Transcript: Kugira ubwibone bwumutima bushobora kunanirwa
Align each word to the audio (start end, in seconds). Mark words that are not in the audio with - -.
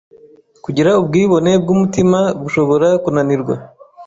Kugira 0.63 0.89
ubwibone 1.01 1.51
bwumutima 1.63 2.19
bushobora 2.41 2.87
kunanirwa 3.03 3.55